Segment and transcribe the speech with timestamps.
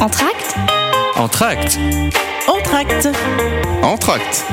[0.00, 0.54] Entracte
[1.14, 1.78] Entracte
[2.48, 3.08] Entracte
[3.82, 4.46] Entracte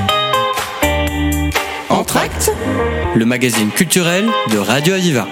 [1.89, 2.52] Entracte
[3.16, 5.25] Le magazine culturel de Radio Aviva.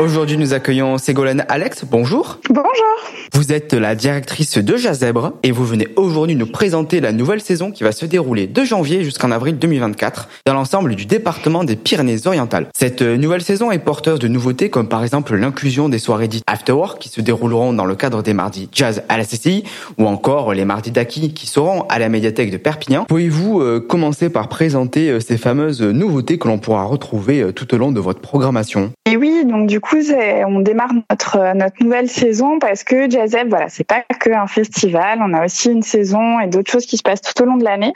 [0.00, 1.84] Aujourd'hui, nous accueillons Ségolène Alex.
[1.84, 2.38] Bonjour.
[2.50, 3.21] Bonjour.
[3.34, 7.70] Vous êtes la directrice de Jazèbre et vous venez aujourd'hui nous présenter la nouvelle saison
[7.70, 12.66] qui va se dérouler de janvier jusqu'en avril 2024 dans l'ensemble du département des Pyrénées-Orientales.
[12.74, 16.72] Cette nouvelle saison est porteuse de nouveautés comme par exemple l'inclusion des soirées dites After
[16.72, 19.64] Work qui se dérouleront dans le cadre des mardis jazz à la CCI
[19.96, 23.06] ou encore les mardis d'Aki qui seront à la médiathèque de Perpignan.
[23.08, 27.74] Pouvez-vous euh, commencer par présenter euh, ces fameuses nouveautés que l'on pourra retrouver euh, tout
[27.74, 28.92] au long de votre programmation?
[29.10, 29.96] Et oui, donc du coup,
[30.46, 33.06] on démarre notre notre nouvelle saison parce que
[33.48, 36.96] voilà, c'est pas que un festival, on a aussi une saison et d'autres choses qui
[36.96, 37.92] se passent tout au long de l'année.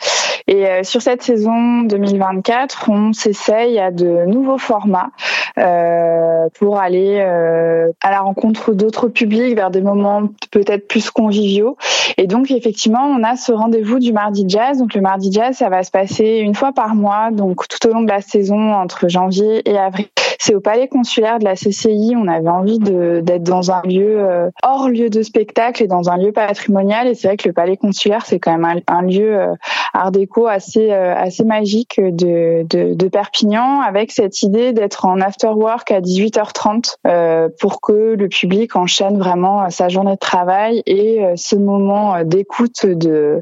[0.48, 5.10] Et euh, sur cette saison 2024, on s'essaye à de nouveaux formats
[5.58, 11.76] euh, pour aller euh, à la rencontre d'autres publics vers des moments peut-être plus conviviaux.
[12.16, 14.78] Et donc effectivement, on a ce rendez-vous du mardi jazz.
[14.78, 17.92] Donc le mardi jazz, ça va se passer une fois par mois, donc tout au
[17.92, 20.06] long de la saison entre janvier et avril.
[20.38, 22.14] C'est au palais consulaire de la CCI.
[22.16, 26.32] On avait envie d'être dans un lieu hors lieu de spectacle et dans un lieu
[26.32, 27.06] patrimonial.
[27.06, 29.54] Et c'est vrai que le palais consulaire, c'est quand même un, lieu euh,
[29.94, 35.20] art déco assez euh, assez magique de, de, de, Perpignan, avec cette idée d'être en
[35.20, 41.22] after work à 18h30 pour que le public enchaîne vraiment sa journée de travail et
[41.36, 43.40] ce moment d'écoute de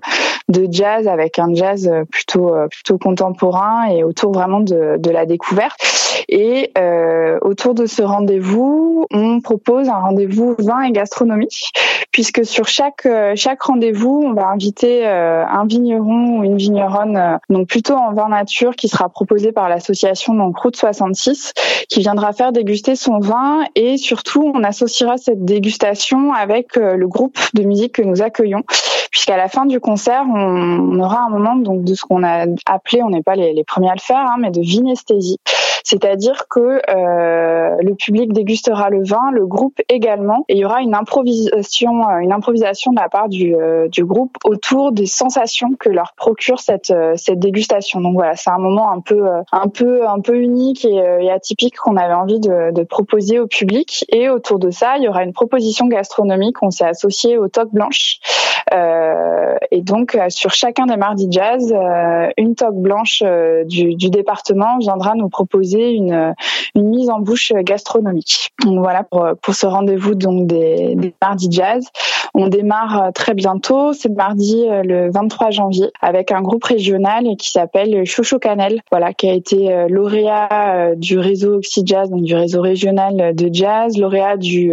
[0.49, 5.79] de jazz avec un jazz plutôt plutôt contemporain et autour vraiment de, de la découverte.
[6.29, 11.71] Et euh, autour de ce rendez-vous, on propose un rendez-vous vin et gastronomie,
[12.11, 17.17] puisque sur chaque euh, chaque rendez-vous, on va inviter euh, un vigneron ou une vigneronne,
[17.17, 21.53] euh, donc plutôt en vin nature, qui sera proposé par l'association donc Route 66,
[21.89, 27.39] qui viendra faire déguster son vin et surtout on associera cette dégustation avec le groupe
[27.55, 28.63] de musique que nous accueillons
[29.15, 33.01] puisqu'à la fin du concert, on, aura un moment donc de ce qu'on a appelé,
[33.01, 35.39] on n'est pas les, premiers à le faire, hein, mais de vinesthésie.
[35.85, 40.81] C'est-à-dire que euh, le public dégustera le vin, le groupe également, et il y aura
[40.81, 45.75] une improvisation, euh, une improvisation de la part du, euh, du groupe autour des sensations
[45.79, 48.01] que leur procure cette cette dégustation.
[48.01, 51.97] Donc voilà, c'est un moment un peu un peu un peu unique et, atypique qu'on
[51.97, 54.07] avait envie de, proposer au public.
[54.11, 56.63] Et autour de ça, il y aura une proposition gastronomique.
[56.63, 58.21] On s'est associé au Toque Blanche.
[58.73, 61.75] Et donc sur chacun des mardis jazz,
[62.37, 63.23] une toque blanche
[63.67, 66.35] du, du département viendra nous proposer une,
[66.75, 68.51] mise en bouche gastronomique.
[68.65, 71.89] Donc voilà pour, pour ce rendez-vous donc des, des mardis jazz.
[72.37, 77.51] On démarre très bientôt, c'est mardi euh, le 23 janvier avec un groupe régional qui
[77.51, 82.23] s'appelle Chocho Canel, voilà qui a été euh, lauréat euh, du réseau Oxy Jazz, donc
[82.23, 84.73] du réseau régional de jazz, lauréat du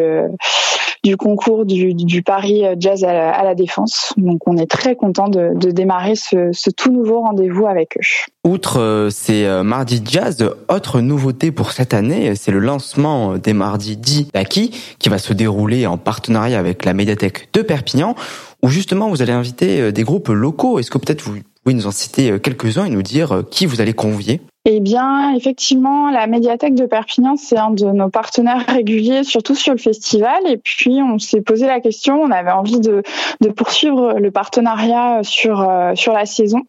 [1.03, 4.13] du concours du, Paris Jazz à la, Défense.
[4.17, 8.01] Donc on est très content de, démarrer ce, tout nouveau rendez-vous avec eux.
[8.43, 13.53] Outre euh, ces euh, mardis jazz, autre nouveauté pour cette année, c'est le lancement des
[13.53, 18.15] mardis dits d'Aki qui va se dérouler en partenariat avec la médiathèque de Perpignan
[18.63, 20.79] où justement vous allez inviter euh, des groupes locaux.
[20.79, 23.93] Est-ce que peut-être vous pouvez nous en citer quelques-uns et nous dire qui vous allez
[23.93, 24.41] convier?
[24.65, 29.73] Eh bien, effectivement, la médiathèque de Perpignan, c'est un de nos partenaires réguliers, surtout sur
[29.73, 30.39] le festival.
[30.47, 33.03] Et puis, on s'est posé la question, on avait envie de,
[33.41, 36.63] de poursuivre le partenariat sur, sur la saison.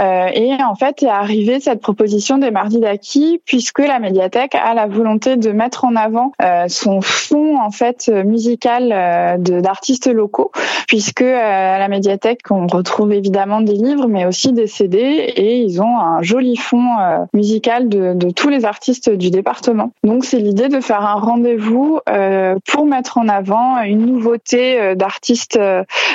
[0.00, 4.74] Euh, et en fait, est arrivée cette proposition des mardis d'acquis, puisque la médiathèque a
[4.74, 10.52] la volonté de mettre en avant euh, son fonds en fait musical euh, d'artistes locaux,
[10.86, 15.82] puisque à la médiathèque on retrouve évidemment des livres, mais aussi des CD, et ils
[15.82, 19.90] ont un joli fond musical de, de, tous les artistes du département.
[20.04, 22.00] Donc c'est l'idée de faire un rendez-vous
[22.66, 25.58] pour mettre en avant une nouveauté d'artistes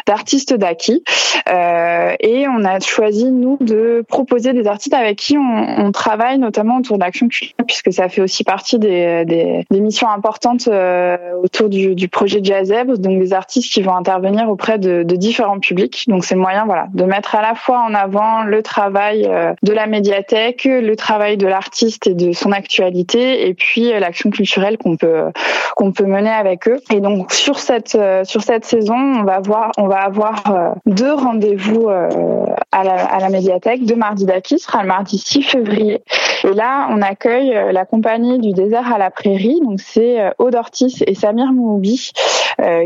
[0.05, 1.03] d'artistes d'acquis,
[1.47, 6.97] et on a choisi nous de proposer des artistes avec qui on, travaille, notamment autour
[6.97, 11.93] de l'action culturelle, puisque ça fait aussi partie des, des, missions importantes euh, autour du,
[11.95, 16.05] du projet Jazzeb, donc des artistes qui vont intervenir auprès de, de différents publics.
[16.07, 19.53] Donc c'est le moyen, voilà, de mettre à la fois en avant le travail euh,
[19.61, 24.77] de la médiathèque, travail de l'artiste et de son actualité, et puis euh, l'action culturelle
[24.77, 25.31] qu'on peut
[25.75, 26.79] qu'on peut mener avec eux.
[26.93, 31.89] Et donc sur cette sur cette saison, on va voir, on va avoir deux rendez-vous
[31.89, 36.03] à la, à la médiathèque de Mardi d'Aki sera le mardi 6 février
[36.43, 39.59] Et là, on accueille la compagnie du désert à la prairie.
[39.61, 42.11] Donc c'est Aude Ortiz et Samir Moubi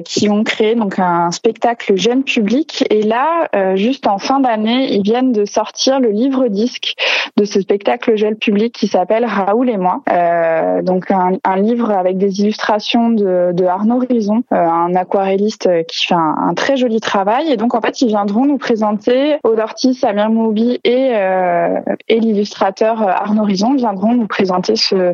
[0.06, 2.86] qui ont créé donc un spectacle jeune public.
[2.90, 6.96] Et là, juste en fin d'année, ils viennent de sortir le livre disque
[7.36, 10.02] de ce spectacle jeune public qui s'appelle Raoul et moi.
[10.84, 16.78] donc un, livre avec des illustrations de, Arnaud Rison, un aquarelliste qui fait un, très
[16.78, 17.52] joli travail.
[17.52, 19.60] Et donc en fait, ils viendront nous présenter Aude
[19.94, 25.14] Samir Moubi et, euh, et l'illustrateur Arnaud Rison viendront nous présenter ce,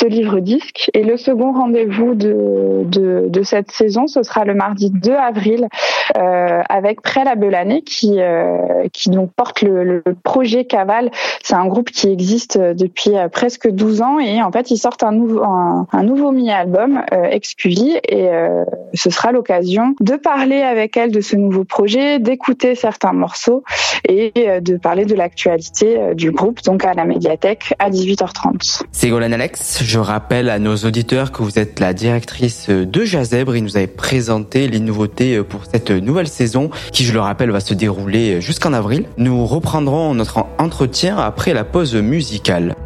[0.00, 0.90] ce livre disque.
[0.94, 5.68] Et le second rendez-vous de, de, cette saison, ce sera le mardi 2 avril
[6.16, 11.10] euh, avec Prêt la Belanée qui, euh, qui donc porte le, projet Caval.
[11.42, 15.02] C'est un groupe qui existe depuis euh, presque 12 ans et en fait ils sortent
[15.02, 18.64] un nouveau, un, nouveau mini-album, euh, Excuvie, et euh,
[18.94, 23.62] ce sera l'occasion de parler avec elle de ce nouveau projet, d'écouter certains morceaux
[24.08, 28.82] et de parler de l'actualité du groupe, donc à la médiathèque à 18h30.
[28.92, 33.60] Ségolène Alex, je rappelle à nos auditeurs que vous êtes la directrice de Jazèbre et
[33.60, 37.74] nous avez présenté les nouveautés pour cette nouvelle saison qui, je le rappelle, va se
[37.74, 39.06] dérouler jusqu'en avril.
[39.18, 42.76] Nous reprendrons notre entretien après la pause musicale.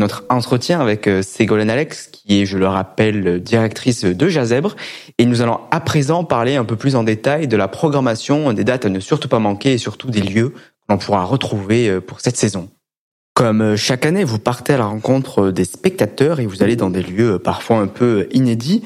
[0.00, 4.74] Notre entretien avec euh, Ségolène Alex, qui est, je le rappelle, directrice de Jazèbre.
[5.18, 8.64] Et nous allons à présent parler un peu plus en détail de la programmation, des
[8.64, 12.00] dates à ne surtout pas manquer et surtout des lieux que l'on pourra retrouver euh,
[12.00, 12.68] pour cette saison.
[13.34, 16.90] Comme euh, chaque année, vous partez à la rencontre des spectateurs et vous allez dans
[16.90, 18.82] des lieux parfois un peu inédits.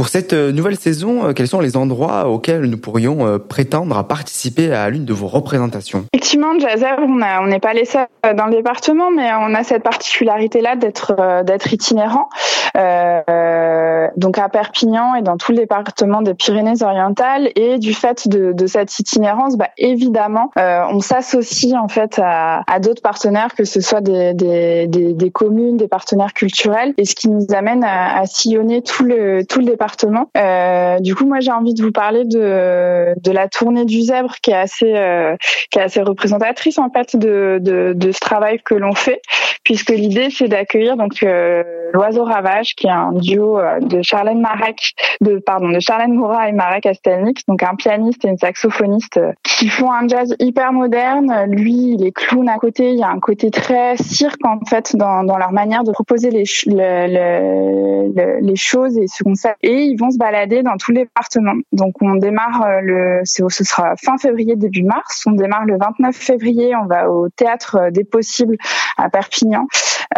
[0.00, 3.98] Pour cette euh, nouvelle saison, euh, quels sont les endroits auxquels nous pourrions euh, prétendre
[3.98, 6.06] à participer à l'une de vos représentations?
[6.14, 10.76] Effectivement, Jazzer, on n'est pas les seuls dans le département, mais on a cette particularité-là
[10.76, 12.30] d'être itinérant.
[14.20, 18.66] Donc à Perpignan et dans tout le département des Pyrénées-Orientales, et du fait de, de
[18.66, 23.80] cette itinérance, bah, évidemment, euh, on s'associe en fait à, à d'autres partenaires, que ce
[23.80, 28.26] soit des, des, des, communes, des partenaires culturels, et ce qui nous amène à, à
[28.26, 30.28] sillonner tout le tout le département.
[30.36, 34.34] Euh, du coup, moi, j'ai envie de vous parler de, de la tournée du zèbre
[34.42, 35.34] qui est assez, euh,
[35.70, 39.22] qui est assez représentatrice en fait de, de, de ce travail que l'on fait,
[39.64, 41.62] puisque l'idée c'est d'accueillir donc euh,
[41.92, 46.48] l'oiseau ravage, qui est un duo euh, de Charlène Marek, de pardon, de Charlène Moura
[46.48, 50.72] et Marek Astelnik, donc un pianiste et une saxophoniste euh, qui font un jazz hyper
[50.72, 51.44] moderne.
[51.46, 52.90] Lui, il est clown à côté.
[52.90, 56.30] Il y a un côté très cirque en fait dans, dans leur manière de proposer
[56.30, 60.90] les, le, le, les choses et ce concept et ils vont se balader dans tout
[60.92, 61.54] le département.
[61.72, 65.22] Donc on démarre euh, le, ce sera fin février début mars.
[65.26, 66.74] On démarre le 29 février.
[66.74, 68.56] On va au théâtre des possibles
[68.96, 69.66] à Perpignan.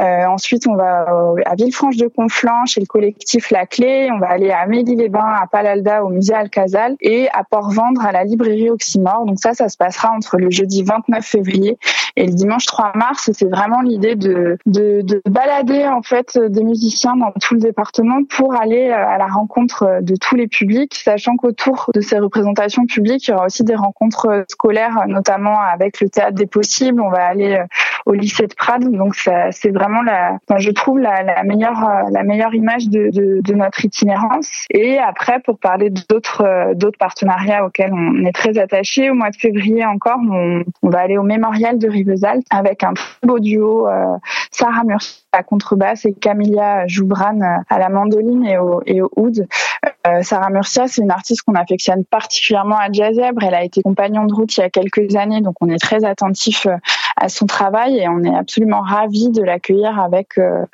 [0.01, 1.07] Euh, ensuite, on va
[1.45, 4.11] à Villefranche de Conflans chez le collectif La Clé.
[4.13, 8.25] On va aller à Amélie-les-Bains, à Palalda, au musée Alcazal et à Port-Vendre à la
[8.25, 9.25] librairie Oxymore.
[9.27, 11.79] Donc ça, ça se passera entre le jeudi 29 février
[12.17, 13.31] et le dimanche 3 mars.
[13.33, 18.25] C'est vraiment l'idée de, de, de balader en fait des musiciens dans tout le département
[18.25, 22.87] pour aller à la rencontre euh, de tous les publics, sachant qu'autour de ces représentations
[22.87, 27.01] publiques, il y aura aussi des rencontres euh, scolaires, notamment avec le théâtre des possibles.
[27.01, 27.65] On va aller euh,
[28.07, 32.23] au lycée de Prades, donc c'est vraiment la, enfin, je trouve la, la, meilleure la
[32.23, 34.49] meilleure image de, de, de, notre itinérance.
[34.71, 39.37] Et après, pour parler d'autres d'autres partenariats auxquels on est très attaché, au mois de
[39.37, 43.89] février encore, on, on va aller au mémorial de Rivesaltes avec un très beau duo,
[43.89, 44.17] euh,
[44.51, 49.47] Sarah Murcia à contrebasse et Camilla Joubran à la mandoline et au, et au oud.
[50.07, 53.43] Euh, Sarah Murcia, c'est une artiste qu'on affectionne particulièrement à Jazzèbre.
[53.43, 56.05] Elle a été compagnon de route il y a quelques années, donc on est très
[56.05, 56.77] attentif euh,
[57.17, 60.65] à son travail et on est absolument ravis de l'accueillir avec euh,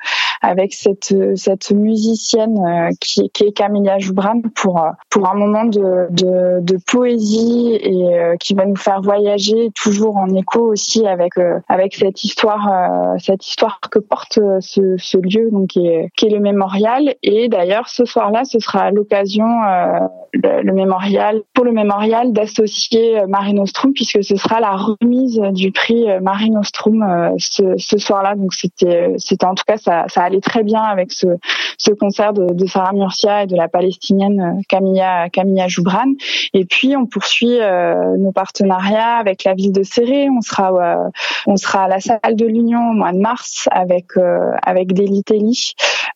[0.41, 6.07] avec cette cette musicienne euh, qui, qui est Camilla Joubran pour pour un moment de,
[6.11, 11.33] de, de poésie et euh, qui va nous faire voyager toujours en écho aussi avec
[11.67, 12.69] avec cette histoire
[13.19, 17.15] cette histoire que porte ce, ce lieu donc qui est, qui est le mémorial.
[17.23, 19.45] Et d'ailleurs ce soir-là ce sera l'occasion
[20.33, 25.71] le, le, mémorial pour le mémorial d'associer Marie Nostrum puisque ce sera la remise du
[25.71, 27.05] prix Marie Nostrum
[27.37, 28.35] ce, ce soir-là.
[28.35, 31.27] Donc c'était c'était en tout cas ça, ça allait très bien avec ce,
[31.79, 36.13] ce concert de, de Sarah Murcia et de la palestinienne Camilla Camilla Joubran.
[36.53, 40.27] Et puis on poursuit euh, nos partenariats avec la ville de Serré.
[40.29, 41.09] On sera euh,
[41.47, 45.23] on sera à la salle de l'Union au mois de mars avec euh, avec Deli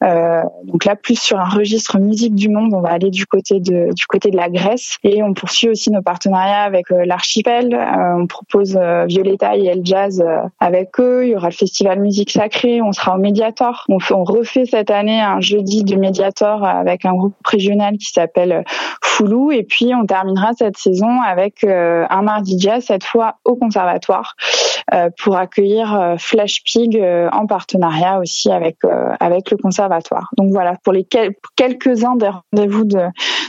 [0.04, 2.74] euh, donc là plus sur un registre musique du monde.
[2.74, 5.92] On va aller du côté de du côté de la Grèce et on poursuit aussi
[5.92, 7.78] nos partenariats avec l'archipel.
[8.18, 8.78] on propose
[9.08, 10.24] Violetta et El Jazz
[10.60, 11.26] avec eux.
[11.26, 12.82] Il y aura le festival musique sacrée.
[12.82, 13.86] On sera au Mediator.
[13.88, 18.64] On, on refait cette année un jeudi de Mediator avec un groupe régional qui s'appelle
[19.02, 19.52] Foulou.
[19.52, 24.36] Et puis on terminera cette saison avec euh, un mardi jazz cette fois au conservatoire
[24.44, 24.73] euh,
[25.18, 28.78] pour accueillir euh, Flash Pig en partenariat aussi avec
[29.20, 30.30] avec le conservatoire.
[30.38, 31.08] Donc voilà pour les
[31.56, 33.08] quelques-uns des rendez-vous de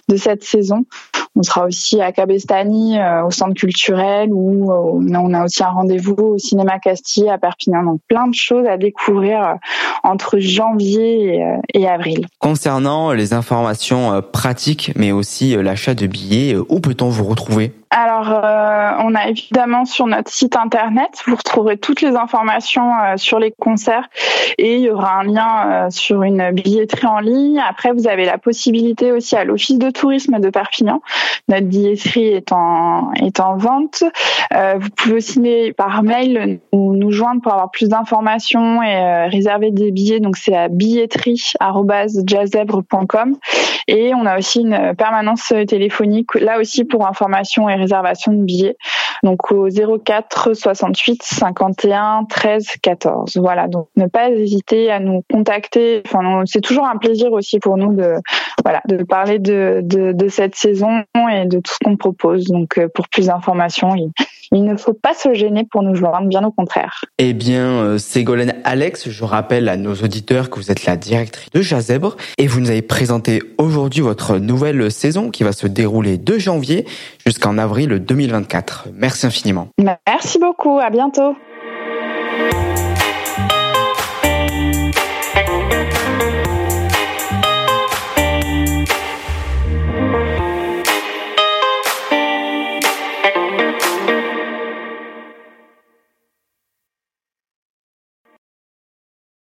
[0.08, 0.84] de cette saison.
[1.36, 6.38] On sera aussi à Cabestany, au centre culturel, où on a aussi un rendez-vous au
[6.38, 7.82] cinéma Castille à Perpignan.
[7.82, 9.56] Donc plein de choses à découvrir
[10.04, 11.42] entre janvier
[11.74, 12.26] et, avril.
[12.38, 17.72] Concernant les informations pratiques, mais aussi l'achat de billets, où peut-on vous retrouver?
[17.96, 23.16] Alors, euh, on a évidemment sur notre site internet, vous retrouverez toutes les informations euh,
[23.16, 24.08] sur les concerts
[24.58, 27.60] et il y aura un lien euh, sur une billetterie en ligne.
[27.60, 31.02] Après, vous avez la possibilité aussi à l'Office de tourisme de Perpignan.
[31.46, 33.12] Notre billetterie est en,
[33.58, 34.02] vente.
[34.50, 39.92] vous pouvez aussi par mail nous, nous joindre pour avoir plus d'informations et réserver des
[39.92, 40.18] billets.
[40.18, 43.36] Donc, c'est à billetterie.jazzebre.com
[43.86, 48.76] et on a aussi une permanence téléphonique là aussi pour information et réservation de billets.
[49.22, 53.36] Donc au 04 68 51 13 14.
[53.38, 56.02] Voilà, donc ne pas hésiter à nous contacter.
[56.06, 58.16] Enfin, c'est toujours un plaisir aussi pour nous de
[58.64, 62.44] voilà de parler de, de, de cette saison et de tout ce qu'on propose.
[62.44, 63.94] Donc euh, pour plus d'informations,
[64.54, 67.04] il ne faut pas se gêner pour nous joindre, bien au contraire.
[67.18, 71.50] Eh bien, euh, Ségolène Alex, je rappelle à nos auditeurs que vous êtes la directrice
[71.52, 76.18] de Jazèbre et vous nous avez présenté aujourd'hui votre nouvelle saison qui va se dérouler
[76.18, 76.86] de janvier
[77.24, 78.88] jusqu'en avril 2024.
[78.94, 79.68] Merci infiniment.
[80.06, 81.34] Merci beaucoup, à bientôt.